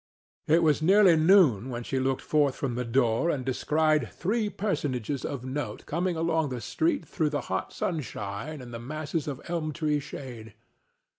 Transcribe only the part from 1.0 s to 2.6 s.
noon when she looked forth